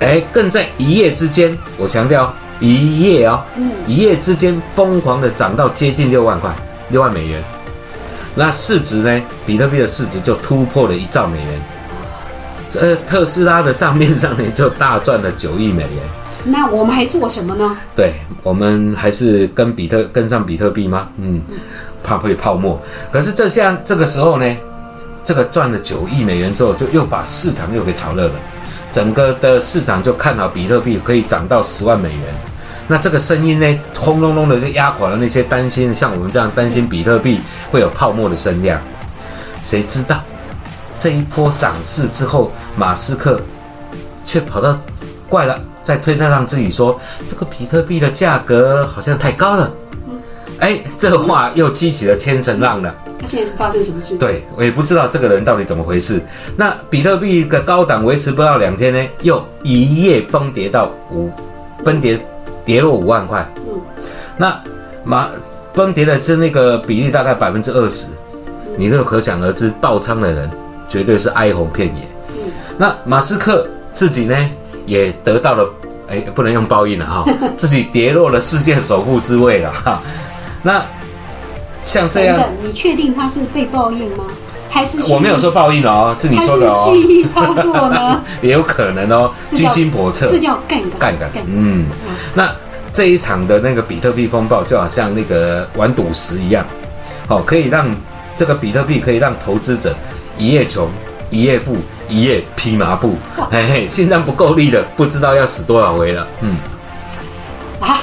[0.00, 6.50] 哎，更在一夜之间，我强调一夜哦，嗯，一夜之间疯狂的涨到接近六万块，
[6.90, 7.42] 六万美元。
[8.34, 9.22] 那市值呢？
[9.46, 11.60] 比特币的市值就突破了一兆美元。
[12.74, 16.02] 呃，特斯拉的账面上呢就大赚了九亿美元。
[16.44, 17.76] 那我们还做什么呢？
[17.94, 21.08] 对我们还是跟比特跟上比特币吗？
[21.18, 21.40] 嗯，
[22.02, 22.80] 怕会泡沫。
[23.12, 24.56] 可是这下这个时候呢，
[25.24, 28.34] 这个赚了九亿美元之后，就又把市场又给炒热了，
[28.90, 32.22] 整个的市场就看好比特币可以涨到十万美元。
[32.88, 38.80] 那这个声音呢，轰隆隆的就压垮了那些担心像我们这样担心比特币会有泡沫的声量。
[39.62, 40.20] 谁知道
[40.98, 43.40] 这一波涨势之后，马斯克
[44.24, 44.76] 却跑到
[45.28, 49.68] 怪了，在推特上自己说这个比特币的价格好像太高了。
[50.60, 52.94] 哎，这话又激起了千层浪了。
[53.18, 54.16] 他现在是发生什么事？
[54.16, 56.22] 对我也不知道这个人到底怎么回事。
[56.56, 61.28] 那比特币的高档维持不到两天呢，又一夜崩跌到五，
[61.84, 62.16] 崩跌
[62.64, 63.44] 跌落五万块。
[63.56, 63.80] 嗯，
[64.36, 64.62] 那
[65.02, 65.28] 马
[65.74, 68.06] 崩跌的是那个比例大概百分之二十，
[68.76, 70.48] 你就可想而知，爆仓的人
[70.88, 72.02] 绝对是哀鸿遍野。
[72.36, 74.50] 嗯那马斯克自己呢，
[74.86, 75.68] 也得到了，
[76.10, 77.24] 哎，不能用报应了哈，
[77.56, 80.02] 自己跌落了世界首富之位了哈。
[80.62, 80.84] 那
[81.84, 84.24] 像这样，你确定他是被报应吗？
[84.68, 88.22] 还是我没有说报应哦，是你说的哦是，蓄意操作呢？
[88.42, 91.86] 也有可能哦，居心叵测，这叫干干的干，嗯。
[91.86, 91.86] 嗯
[92.34, 92.50] 那
[92.92, 96.64] 这一场的那个比特币风暴，就好像那个玩赌石一样，
[97.28, 97.86] 好、可以让
[98.36, 99.94] 这个比特币可以让投资者
[100.36, 100.88] 一夜穷，
[101.30, 101.76] 一夜富，
[102.10, 103.16] 一夜披麻布。
[103.38, 106.26] 哇，嘿嘿，心脏不够力的，不知道要死多少回了。
[106.40, 106.56] 嗯，
[107.80, 108.02] 啊，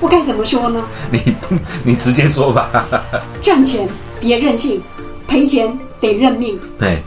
[0.00, 0.82] 我该怎么说呢？
[1.10, 1.20] 你
[1.84, 2.86] 你直接说吧，
[3.42, 3.88] 赚钱
[4.20, 4.80] 别任性，
[5.26, 6.58] 赔钱得认命。
[6.78, 7.02] 对，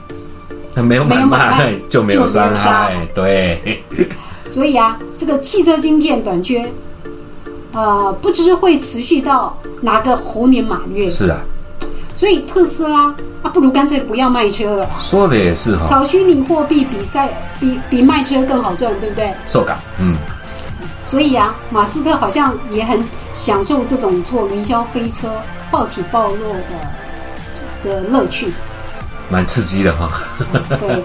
[0.75, 2.83] 没有买没有买卖卖 就没有伤杀。
[2.83, 3.81] 害，对，
[4.49, 6.71] 所以啊，这个汽车晶片短缺，
[7.73, 11.07] 呃，不知会持续到哪个猴年马月。
[11.09, 11.39] 是啊，
[12.15, 13.15] 所以特斯拉
[13.47, 17.29] 啊，不如干脆不要卖车了，说的也是哈、炒虚拟货币比赛
[17.61, 19.33] 比比卖车更好赚，对不对？
[19.47, 20.17] 受感，嗯，
[21.01, 23.01] 所以啊，马斯克好像也很
[23.33, 25.31] 享受这种坐云霄飞车
[25.71, 26.55] 暴起暴落
[27.83, 28.51] 的的乐趣，
[29.29, 30.11] 蛮刺激的哈。
[30.77, 31.01] 对，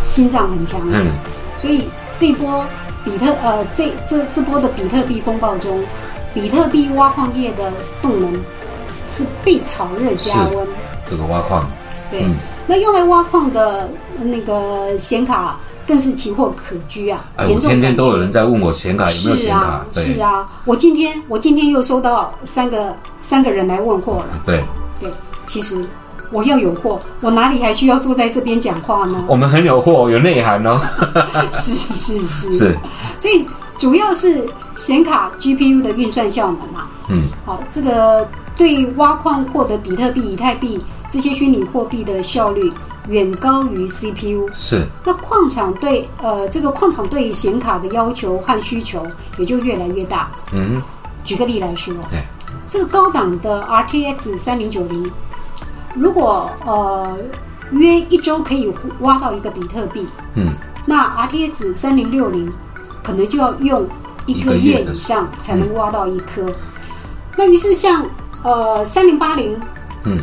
[0.00, 0.80] 心脏很强。
[0.92, 1.10] 嗯，
[1.58, 2.64] 所以这波
[3.04, 5.82] 比特呃这这这波的比特币风暴中，
[6.32, 8.32] 比特币挖矿业的动能
[9.08, 10.68] 是被炒热加温。
[11.06, 11.68] 这个挖矿，
[12.10, 12.34] 对，嗯
[12.66, 13.88] 那用来挖矿的
[14.22, 24.26] 那个显卡更是奇货可居啊，哎，我天天都有人在问我显卡有没有是显卡啊，，是啊，我今天我今天又收到三个三个人来问货了。
[24.44, 24.62] 对，
[25.00, 25.10] 对，
[25.44, 25.84] 其实
[26.30, 29.24] 我要有货，我哪里还需要坐在这边讲话呢？
[29.26, 30.80] 我们很有货，有内涵哦。
[31.52, 32.78] 是是是 是，
[33.18, 33.44] 所以
[33.76, 34.46] 主要是
[34.76, 36.88] 显卡 GPU 的运算效能啊。
[37.08, 42.72] 嗯，好，这个对挖矿获得比特币、以太币这些虚拟货币的效率
[43.08, 44.48] 远高于 CPU。
[44.52, 50.30] 是，那矿场对呃这个矿场对显卡的要求和需求也就越来越大。
[50.52, 50.80] 嗯，
[51.24, 52.24] 举个例来说，哎，
[52.68, 55.10] 这个高档的 RTX 三零九零，
[55.94, 57.18] 如果呃
[57.72, 60.54] 约一周可以挖到一个比特币，嗯，
[60.86, 62.52] 那 RTX 三零六零
[63.02, 63.86] 可能就要用
[64.26, 66.52] 一个月以上才能挖到一颗。
[67.36, 68.04] 那于是像
[68.42, 69.58] 呃三零八零，
[70.04, 70.18] 嗯，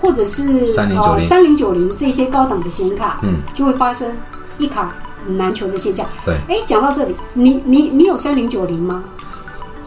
[0.00, 4.16] 或者是3090呃三零九零这些高档的显卡，嗯，就会发生
[4.58, 4.94] 一卡
[5.26, 6.06] 难求的现象。
[6.24, 9.04] 对，哎，讲到这里，你你你有三零九零吗？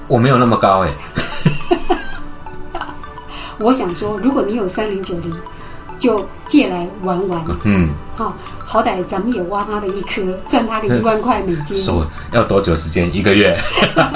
[0.07, 0.93] 我没有那么高哎，
[3.57, 5.33] 我想说，如果你有三零九零，
[5.97, 8.33] 就借来玩玩嗯，哈、
[8.65, 11.77] 好歹咱们也挖他的一颗，赚他个一万块美金。
[11.81, 13.09] 说要多久时间？
[13.15, 13.57] 一个月，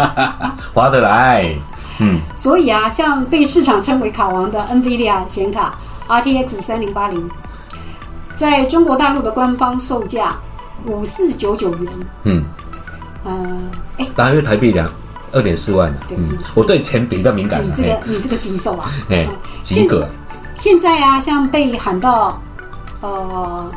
[0.74, 1.56] 划得来。
[2.00, 5.76] 嗯，所以啊，像被市场称为“卡王”的 NVIDIA 显卡
[6.08, 7.30] RTX 三零八零，
[8.34, 10.38] 在中国大陆的官方售价
[10.86, 11.88] 五四九九元。
[12.24, 12.46] 嗯，
[13.24, 13.60] 呃，
[13.98, 14.90] 哎，大约台币两
[15.32, 15.98] 二点四万了。
[16.08, 17.66] 对嗯，我对钱比较敏感了。
[17.66, 18.90] 你这个你这个棘手啊！
[19.10, 20.08] 哎，嗯及格。
[20.56, 22.42] 现在啊，像被喊到，
[23.02, 23.72] 呃，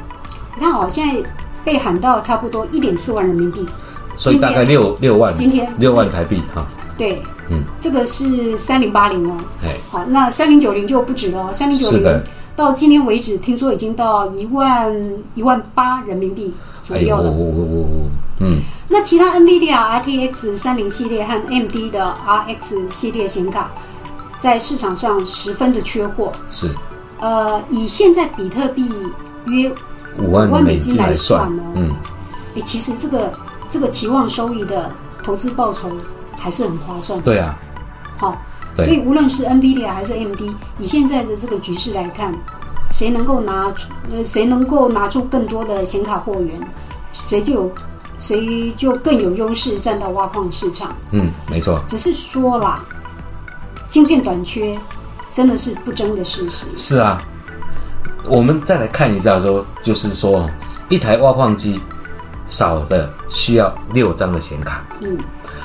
[0.56, 1.30] 你看哦，现在
[1.64, 3.68] 被喊到差不多一点四万人民币。
[4.16, 6.66] 所以大概六六万，今天六万台币哈。
[6.98, 9.36] 对，嗯，这个是三零八零哦。
[9.62, 12.22] 哎，好，那三零九零就不止了哦，三零九零
[12.56, 14.94] 到今天为止，听说已经到一万
[15.34, 17.30] 一万八人民币左右了。
[17.30, 17.86] 我我我，
[18.40, 18.58] 嗯，
[18.88, 23.70] 那其他 NVIDIA RTX 三零系列和 AMD 的 RX 系列显卡，
[24.38, 26.32] 在市场上十分的缺货。
[26.50, 26.70] 是。
[27.18, 28.90] 呃，以现在比特币
[29.44, 29.70] 约
[30.18, 31.90] 五万美美金来算呢哦，嗯，
[32.54, 33.32] 诶，其实这个
[33.68, 34.90] 这个期望收益的
[35.22, 35.90] 投资报酬
[36.40, 37.24] 还是很划算的。
[37.24, 37.54] 对啊，
[38.18, 38.36] 好、
[38.76, 40.40] 所以无论是 NVIDIA 还是 AMD，
[40.78, 42.34] 以现在的这个局势来看，
[42.90, 46.58] 谁能够拿出呃谁能够拿出更多的显卡货源，
[47.12, 47.72] 谁就有
[48.18, 50.96] 谁就更有优势占到挖矿市场。
[51.12, 52.82] 嗯，没错，只是说啦，
[53.88, 54.78] 晶片短缺
[55.32, 56.66] 真的是不争的事实。
[56.74, 57.22] 是啊。
[58.28, 60.48] 我们再来看一下说，就是说
[60.90, 61.80] 一台挖矿机
[62.46, 65.16] 少的需要六张的显卡，嗯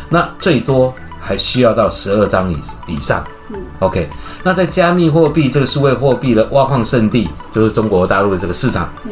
[0.09, 3.23] 那最多还需要到十二张以以上。
[3.49, 4.09] 嗯 OK，
[4.43, 8.91] 那在加密货币这个数位货币的挖矿圣地，就是中国大陆的这个市场。
[9.05, 9.11] 嗯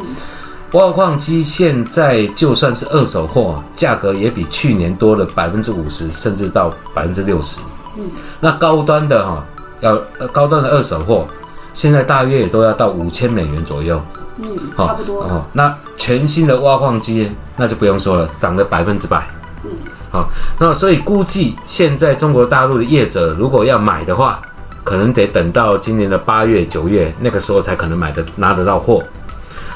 [0.72, 7.60] 挖矿机现在就算是二手货，价格也比去年多了百分之五十，甚至到百分之六十。
[7.96, 9.46] 嗯，那高端的哈，
[9.78, 11.28] 要呃高端的二手货，
[11.74, 14.04] 现在大约也都要到五千美元左右。
[14.38, 15.22] 嗯，哦差不多。
[15.22, 19.24] 哦，那全新的挖矿机那就不用说了，涨了百分之百。
[19.62, 19.70] 嗯，
[20.14, 24.40] 好、那所以估计现在中国大陆的业者如果要买的话，
[24.84, 29.02] 可能得等到今年的八月、九月那个时候才可能买的拿得到货。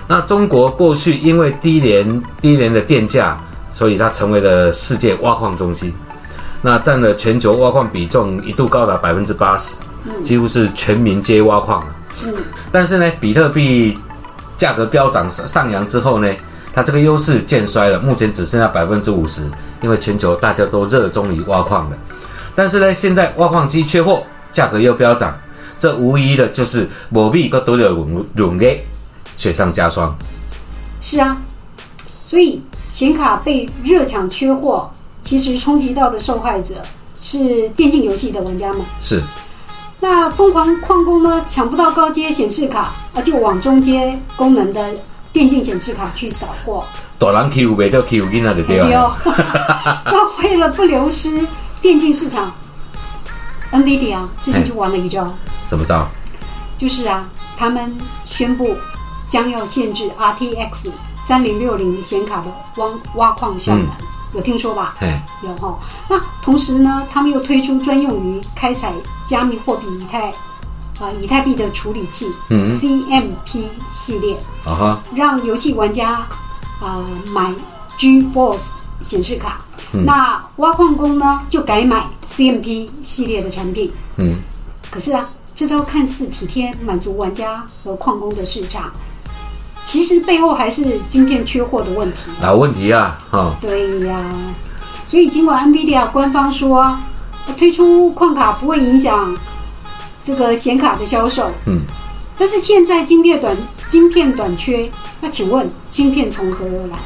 [0.07, 3.37] 那中国过去因为低廉低廉的电价，
[3.73, 5.93] 所以它成为了世界挖矿中心，
[6.63, 9.75] 那占了全球挖矿比重一度高达百分之八十，
[10.23, 11.97] 几乎是全民皆挖矿了。
[12.25, 12.35] 嗯，
[12.71, 13.99] 但是呢，比特币
[14.57, 16.33] 价格飙涨上上扬之后呢，
[16.79, 19.51] 它这个优势渐衰了，目前只剩下百分之五十，
[19.83, 21.99] 因为全球大家都热衷于挖矿了。
[22.55, 25.37] 但是呢，现在挖矿机缺货，价格又飙涨，
[25.77, 28.87] 这无疑的就是某币个多了永永给
[29.37, 30.17] 雪上加霜。
[31.01, 31.39] 是啊，
[32.25, 34.89] 所以显卡被热抢缺货，
[35.21, 36.77] 其实冲击到的受害者
[37.21, 38.83] 是电竞游戏的玩家们。
[39.01, 39.21] 是，
[39.99, 44.95] 那疯狂矿工呢，抢不到高阶显示卡，啊，就往中阶功能的
[45.33, 46.85] 电竞显示卡去扫货。
[47.19, 49.05] 大人 Q 袂到 Q 囡仔就对对了。
[49.05, 49.13] 哦，
[50.07, 51.47] 那为了不流失
[51.81, 52.53] 电竞市场
[53.73, 55.33] ，NVIDIA 最近就玩了一招，
[55.65, 56.07] 什么招？
[56.77, 57.25] 就是啊，
[57.57, 58.77] 他们宣布
[59.27, 62.87] 将要限制 RTX 三零六零显卡的挖
[63.17, 63.87] 挖矿效能。
[64.35, 64.95] 有听说吧？
[65.01, 65.79] 嘿，有哈。
[66.09, 68.93] 那同时呢，他们又推出专用于开采
[69.25, 70.33] 加密货币以太
[70.99, 76.27] 啊、以太币的处理器、嗯 CMP 系列，啊哈，让游戏玩家
[76.81, 77.53] 啊、买
[77.99, 78.69] GeForce
[79.01, 79.61] 显示卡。
[79.93, 83.91] 嗯那挖矿工呢就改买 CMP 系列的产品。
[84.17, 84.37] 嗯，
[84.91, 88.91] 可是啊，这招看似体贴满足玩家和矿工的市场，
[89.85, 92.31] 其实背后还是晶片缺货的问题。
[92.43, 94.21] 老问题啊，哈、对呀，
[95.07, 97.01] 所以尽管 NVIDIA 官方说啊
[97.57, 99.35] 推出矿卡不会影响
[100.29, 101.81] 这个显卡的销售，嗯，
[102.37, 103.57] 但是现在晶片短
[103.89, 104.87] 晶片短缺，
[105.23, 106.99] 那请问晶片从何而来？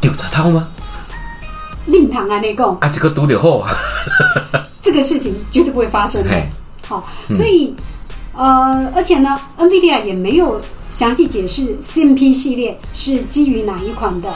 [0.00, 0.68] 丢着套吗？
[1.86, 3.74] 令堂啊内供，啊，这个读得好啊，
[4.80, 6.30] 这个事情绝对不会发生的。
[6.86, 7.74] 好，所以、
[8.34, 14.32] 呃，而且呢，NVIDIA 也没有详细解释 CMP 系列是基于哪一款的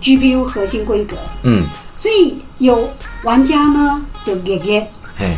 [0.00, 1.64] GPU 核心规格，嗯，
[1.98, 2.88] 所以有
[3.24, 5.36] 玩家呢有给给嘿，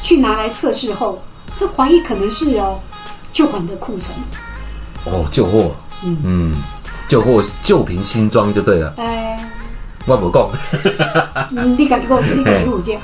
[0.00, 1.22] 去拿来测试后，
[1.56, 2.78] 这怀疑可能是哦
[3.32, 4.16] 旧款的库存，
[5.04, 6.16] 哦，旧货，嗯。
[6.24, 6.54] 嗯，
[7.08, 9.38] 旧货旧瓶新装就对了，呃，
[10.04, 10.50] 我不讲，
[11.52, 13.00] 嗯你敢给我，你敢给我见。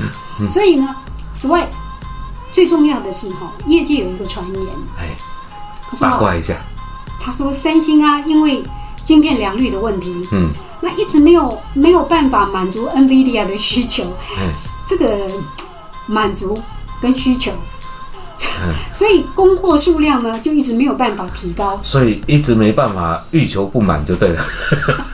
[0.51, 0.95] 所以呢，
[1.33, 1.67] 此外
[2.53, 4.67] 最重要的是哈，业界有一个传言，
[4.99, 5.17] 哎，
[5.99, 6.57] 八卦一下，
[7.19, 8.63] 他说三星啊，因为
[9.07, 10.51] 晶片良率的问题，嗯，
[10.83, 14.05] 那一直没有没有办法满足 NVIDIA 的需求，
[14.37, 14.53] 哎，
[14.87, 15.31] 这个
[16.07, 16.61] 满足
[17.05, 17.53] 跟需求，
[18.62, 21.79] 嗯 所以供货数量呢就一直没有办法提高。
[21.85, 24.43] 所以一直没办法欲求不满就对了，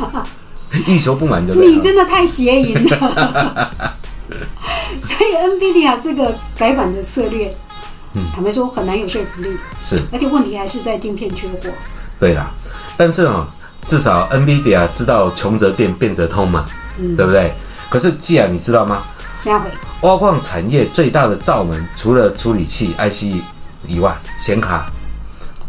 [0.87, 3.71] 欲求不满就对了，你真的太邪淫了。
[5.01, 7.53] 所以 NVIDIA 这个改版的策略，
[8.33, 9.49] 坦白说很难有说服力，
[9.83, 11.57] 是而且问题还是在晶片缺货。
[12.21, 12.53] 对啦，
[12.97, 13.49] 但是哦，
[13.85, 16.65] 至少 NVIDIA 知道穷则变，变则通嘛，
[17.17, 17.53] 对不对？
[17.89, 19.03] 可是既然你知道吗？
[19.41, 19.71] 下回
[20.03, 23.43] 挖矿产业最大的罩门，除了处理器 IC
[23.87, 24.85] 以外，显卡，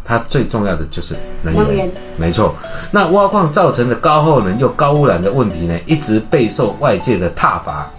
[0.03, 1.63] 它最重要的就是能源。
[1.63, 2.53] 能源没错，
[2.91, 7.89] 那挖矿造成的高耗能又高污染的问题呢，一直备受外界的挞伐。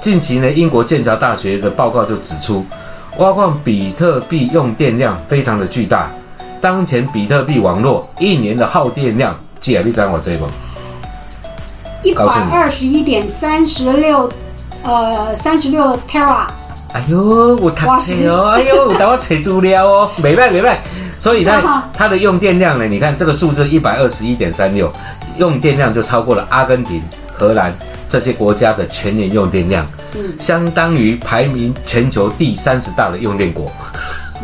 [0.00, 2.66] 近期呢，英国剑桥大学的报告就指出，
[3.18, 6.10] 挖矿比特币用电量非常的巨大。
[6.60, 10.48] 当前比特币网络一年的耗电量，记得你知道我这个？
[12.02, 14.28] 一百告诉你二十一点三十六，
[14.86, 16.46] 呃，三十六 tera，
[16.92, 20.78] 哎呦，我读册哦，哎呦，我等我查资料哦， 没办没办。
[21.18, 24.92] 所以呢，它的用电量呢，你看这个数字一百二十一点三六，
[25.38, 27.02] 用电量就超过了阿根廷、
[27.34, 27.76] 荷兰
[28.08, 30.20] 这些国家的全年用电量，嗯。
[30.38, 33.68] 相当于排名全球第三十大的用电国。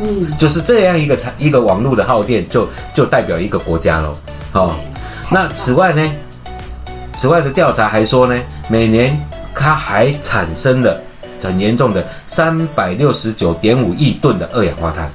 [0.00, 4.12] 嗯， 就是这样一个产一个网络的耗电就就代表一个国家喽。
[4.54, 4.74] 哦，
[5.30, 6.02] 那此外呢，
[7.14, 8.34] 此外的调查还说呢，
[8.68, 9.16] 每年
[9.62, 11.00] 它还产生了
[11.40, 15.08] 很严重的三百六十九点五亿吨的二氧化碳。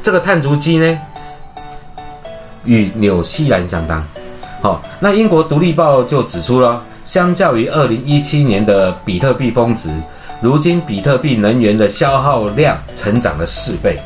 [0.00, 0.98] 这个碳足迹呢，
[2.64, 4.00] 与纽西兰相当。
[4.60, 9.90] 好、那英国独立报就指出了，相较于二零一七年的比特币峰值，
[10.40, 13.98] 如今比特币能源的消耗量成长了四倍，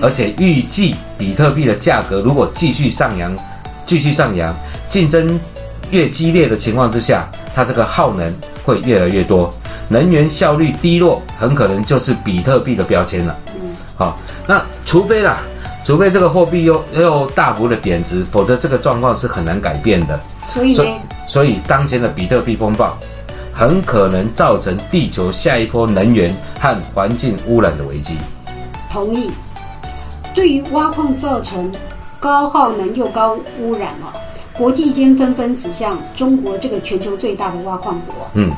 [0.00, 3.36] 而且预计比特币的价格如果继续上扬，
[3.84, 4.54] 继续上扬，
[4.88, 5.40] 竞争
[5.90, 8.32] 越激烈的情况之下，它这个耗能
[8.66, 9.48] 会越来越多，
[9.88, 13.34] 能源效率低落，很可能就是比特币的标签了。
[13.96, 15.38] 好，那除非啦，
[15.84, 20.18] 除非这个货币又又大幅的贬值，否则这个状况是很难改变的。
[20.48, 20.96] 所以所以呢，，
[21.28, 22.98] 所以当前的比特币风暴，
[23.54, 28.18] 很可能造成地球下一波能源和环境污染的危机。
[28.90, 29.30] 同意。
[30.34, 31.72] 对于挖矿造成
[32.20, 34.12] 高耗能又高污染哦，
[34.58, 38.14] 国际间纷纷指向中国这个全球最大的挖矿国。
[38.34, 38.50] 嗯，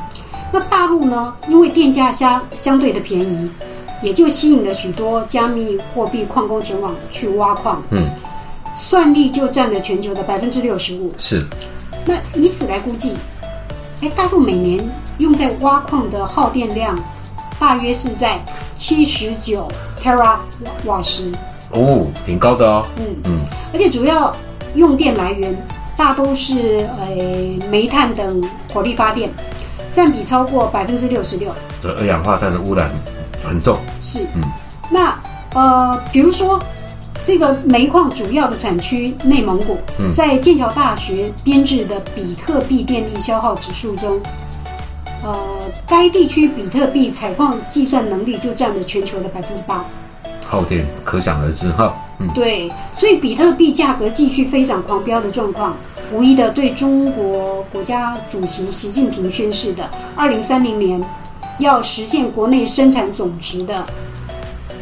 [0.53, 3.51] 那大陆呢，因为电价相相对的便宜，
[4.01, 7.83] 也就吸引了许多加密货币矿工前往去挖矿。
[7.91, 8.09] 嗯，
[8.77, 11.13] 算力就占了全球的百分之六十五。
[11.17, 11.45] 是，
[12.05, 13.15] 那以此来估计，
[14.01, 16.97] 哎，大陆每年用在挖矿的耗电量
[17.59, 18.39] 大约是在
[18.77, 19.67] 七十九
[20.01, 20.37] tera
[20.85, 21.33] 瓦时，
[21.73, 22.87] 哦，挺高的哦。
[22.99, 23.41] 嗯嗯，
[23.73, 24.33] 而且主要
[24.77, 25.53] 用电来源
[25.99, 27.09] 大都是呃
[27.69, 28.41] 煤炭等
[28.73, 29.29] 火力发电，
[29.93, 31.53] 占比超过百分之六十六。
[31.83, 32.89] 这二氧化碳的污染
[33.45, 33.77] 很重。
[34.01, 34.41] 是，嗯，
[34.93, 35.19] 那
[35.55, 36.57] 呃，比如说
[37.25, 44.21] 这个煤矿主要的产区内蒙古，嗯在剑桥大学编制的比特币电力消耗指数中，
[45.25, 45.37] 呃，
[45.85, 49.85] 该地区比特币采矿计算能力就占了全球的百分之八。
[50.47, 51.93] 耗电可想而知哈。
[52.35, 55.77] 对，所以比特币价格继续飞涨狂飙的状况，
[56.13, 61.03] 无疑的对中国国家主席习近平宣示的二零三零年
[61.59, 63.85] 要实现国内生产总值的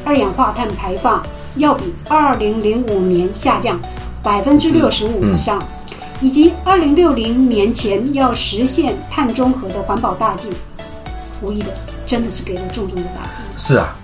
[0.05, 1.23] 二氧化碳排放
[1.57, 3.79] 要比二零零五年下降
[4.23, 5.63] 百分之六十五以上，
[6.21, 10.51] 以及二零六零年前要实现碳中和的环保大计，
[11.43, 11.67] 无疑的
[12.05, 13.43] 真的是给了重重的打击。
[13.57, 13.95] 是啊，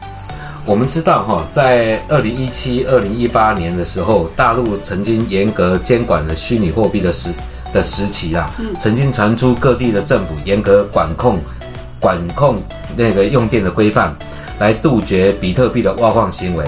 [0.64, 7.30] 我们知道哈，在二零一七、二零一八年的时候，大陆曾经严格监管了虚拟货币的时
[7.72, 8.48] 的时期啊，
[8.80, 11.40] 曾经传出各地的政府严格管控
[11.98, 12.56] 管控
[12.96, 14.14] 那个用电的规范，
[14.60, 16.64] 来杜绝比特币的挖矿行为。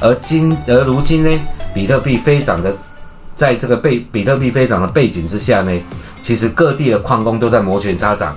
[0.00, 1.40] 而今而如今呢，
[1.72, 2.74] 比特币飞涨的，
[3.36, 5.72] 在这个背比特币飞涨的背景之下呢，
[6.20, 8.36] 其实各地的矿工都在摩拳擦掌。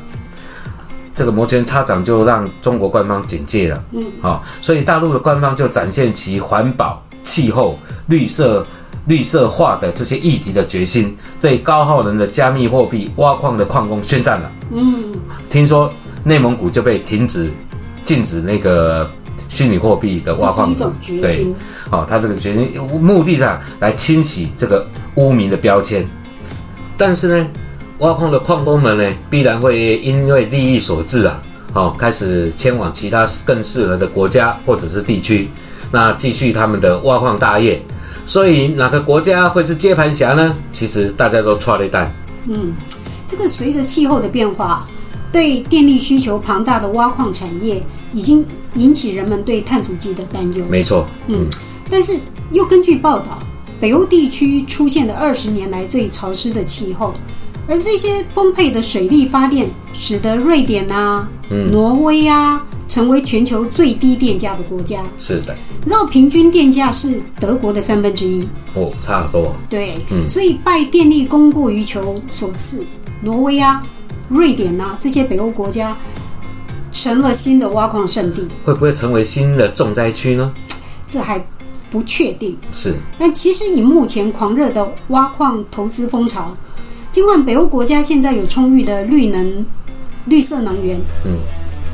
[1.13, 8.65] 这个摩拳擦掌就让中国官方警戒了，嗯，好、所以大陆的官方就展现其环保、气候、绿色、
[9.07, 14.51] 绿色化的这些议题的决心，对高耗能的加密货币挖矿的矿工宣战了。
[14.71, 15.11] 嗯，
[15.49, 15.91] 听说
[16.23, 17.51] 内蒙古就被停止
[18.05, 19.09] 禁止那个
[19.49, 21.55] 虚拟货币的挖矿，这是一种决对心。
[21.91, 26.07] 哦，他这个决定目的上来清洗这个污名的标签，
[26.95, 27.47] 但是呢，
[28.01, 31.41] 挖矿的矿工们呢，必然会因为利益所致啊，
[31.73, 35.47] 哦，开始迁往其他更适合的国家或者是地区，
[35.91, 37.79] 那继续他们的挖矿大业。
[38.25, 40.55] 所以哪个国家会是接盘侠呢？
[40.71, 42.11] 其实大家都错了一蛋。
[42.47, 42.73] 嗯，
[43.27, 44.87] 这个随着气候的变化，
[45.31, 47.83] 对电力需求庞大的挖矿产业，
[48.13, 48.43] 已经
[48.73, 50.65] 引起人们对碳足迹的担忧。
[50.67, 51.45] 没错，嗯，
[51.87, 52.17] 但是
[52.51, 53.37] 又根据报道，
[53.79, 57.13] 北欧地区出现了二十年来最潮湿的气候，
[57.67, 61.29] 而这些丰沛的水力发电，使得瑞典啊、
[61.71, 65.01] 挪威啊成为全球最低电价的国家。
[65.17, 69.55] 是的，你知道平均电价是德国的三分之一，哦，差很多。
[69.69, 72.83] 对，嗯所以拜电力供过于求所赐，
[73.21, 73.81] 挪威啊、
[74.27, 75.97] 瑞典啊这些北欧国家
[76.91, 80.51] 成了新的挖矿圣地，会不会成为新的重灾区呢？
[81.07, 81.45] 这还
[81.89, 82.57] 不确定。
[82.73, 86.55] 是，但其实以目前狂热的挖矿投资风潮，
[87.11, 89.65] 尽管北欧国家现在有充裕的绿能、
[90.25, 91.39] 绿色能源，嗯，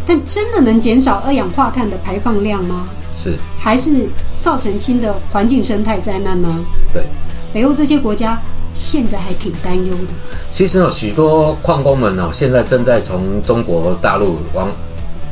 [0.05, 2.87] 但真的能减少二氧化碳的排放量吗？
[3.15, 4.07] 是，还是
[4.39, 6.63] 造成新的环境生态灾难呢？
[6.93, 7.03] 对。
[7.51, 8.39] 北欧这些国家
[8.73, 10.13] 现在还挺担忧的。
[10.51, 14.69] 其实呢，许多矿工们呢，现在正在从中国大陆往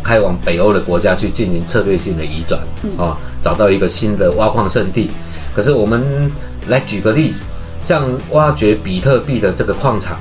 [0.01, 2.59] 开往北欧的国家去进行策略性的移转
[2.97, 5.11] 啊，找到一个新的挖矿圣地。
[5.53, 6.31] 可是我们
[6.69, 7.43] 来举个例子，
[7.85, 10.17] 像挖掘比特币的这个矿场，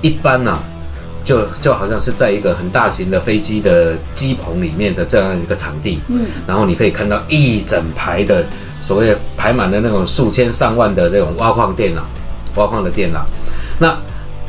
[0.00, 0.58] 一般呢、
[1.24, 8.44] 就就好像是在一个很大型的飞机的机棚里面的这样一个场地，嗯，然后你可以看到一整排的
[8.80, 12.02] 所谓排满了那种数千上万的那种挖矿电脑，
[12.56, 13.26] 挖矿的电脑，
[13.78, 13.94] 那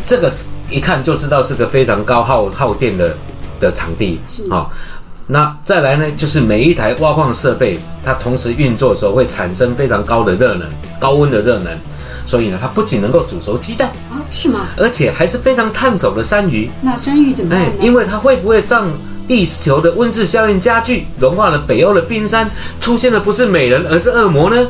[0.06, 0.32] 这个
[0.70, 3.16] 一看就知道是个非常高耗耗电的
[3.60, 4.50] 的场地是。
[4.50, 4.70] 啊、
[5.28, 10.68] 那再来呢，就是每一台挖矿设备，它同时运作的时候会产生非常高的热能，
[11.00, 11.78] 高温的热能，
[12.26, 14.68] 所以呢，它不仅能够煮熟鸡蛋，啊，是吗？
[14.78, 16.70] 而且还是非常烫手的山芋。
[16.82, 18.90] 那山芋怎么办因为它会不会让
[19.28, 22.50] 地球的温室效应加剧，融化了北欧的冰山，
[22.80, 24.68] 出现的不是美人，而是恶魔呢？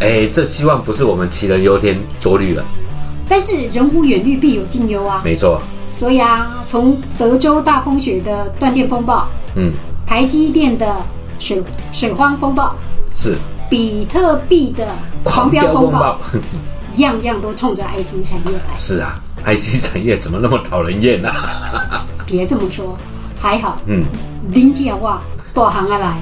[0.00, 2.64] 哎，这希望不是我们杞人忧天着虑了。
[3.28, 5.20] 但是人无远虑，必有近忧啊。
[5.24, 5.60] 没错，
[5.94, 9.72] 所以啊，从德州大风雪的断电风暴，嗯，
[10.06, 10.86] 台积电的
[11.38, 12.76] 水水荒风暴，
[13.16, 13.36] 是
[13.68, 14.86] 比特币的
[15.24, 16.20] 狂飙风暴，
[16.96, 18.76] 样样都冲着 IC 产业来。
[18.76, 22.04] 是啊，IC 产业怎么那么讨人厌啊？
[22.26, 22.96] 别这么说，
[23.40, 24.04] 还好，嗯，
[24.52, 25.22] 林姐哇，
[25.54, 26.18] 大行啊来，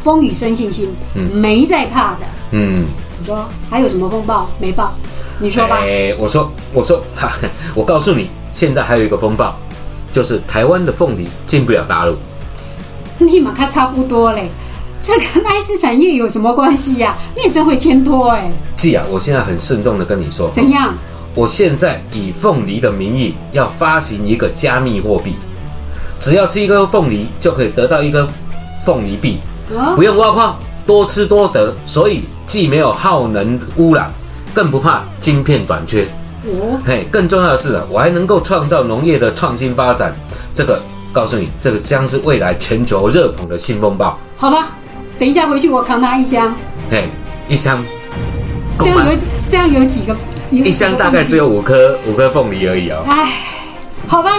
[0.00, 0.94] 风雨生信心，
[1.32, 2.26] 没在怕的。
[2.52, 2.86] 嗯，
[3.18, 4.92] 你说还有什么风暴没报？
[5.38, 5.78] 你说吧。
[5.80, 7.32] 哎，我说，我说，哈，
[7.74, 9.54] 我告诉你，现在还有一个风暴，
[10.12, 12.16] 就是台湾的凤梨进不了大陆。
[13.18, 14.50] 立马看差不多嘞，
[15.02, 20.94] 这跟 IC 产业有什么关系呀、 你也真会牵拖哎，季啊，我现在很慎重的跟你说，怎样？
[21.34, 25.34] 我现在以凤梨的名义要发行一个加密货币，
[26.20, 28.26] 只要吃一根凤梨就可以得到一根
[28.84, 29.38] 凤梨币，
[29.76, 34.12] 啊不用挖矿，多吃多得，所以既没有耗能污染，
[34.54, 36.06] 更不怕晶片短缺。
[36.44, 40.14] 哦，嘿，更重要的是呢，我还能够创造农业的创新发展。
[40.54, 40.80] 这个
[41.12, 44.18] 告诉你，这个将是未来全球热捧的新风暴。
[44.36, 44.76] 好吧，
[45.22, 46.52] 等一下回去我扛他一箱，
[46.90, 47.04] 哎，
[47.48, 47.78] 一箱？
[48.80, 49.16] 这样有
[49.48, 50.16] 这样有几个？
[50.50, 53.04] 一箱大概只有五颗五颗凤梨而已哦。
[53.06, 53.30] 哎，
[54.08, 54.32] 好吧，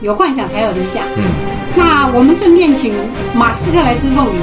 [0.00, 1.02] 有幻想才有理想。
[1.16, 1.24] 嗯，
[1.74, 2.94] 那我们顺便请
[3.34, 4.38] 马斯克来吃凤梨。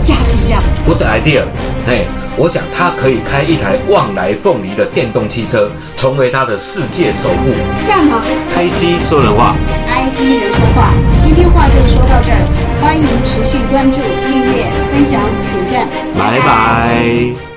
[0.00, 0.58] 加持一下。
[0.86, 1.44] Good idea，
[1.86, 2.06] 嘿，
[2.36, 7.52] 我想他可以开一台旺来凤梨的电动汽车，成为他的世界首富。
[7.86, 8.20] 赞吗
[8.52, 9.54] 开西说人话。
[9.88, 10.92] ，IP 人说话，
[11.22, 12.42] 今天话就说到这儿，
[12.82, 13.98] 欢迎持续关注、
[14.28, 15.20] 订阅、分享、
[15.52, 15.88] 点赞，
[16.18, 17.53] 拜拜。